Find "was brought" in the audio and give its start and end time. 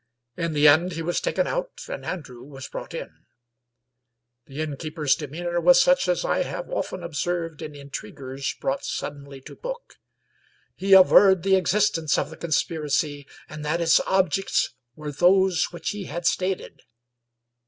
2.43-2.95